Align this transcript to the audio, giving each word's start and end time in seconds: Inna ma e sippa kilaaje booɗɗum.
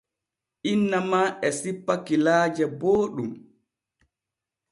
Inna 0.71 0.99
ma 1.09 1.23
e 1.45 1.49
sippa 1.59 1.93
kilaaje 2.05 2.65
booɗɗum. 2.79 3.31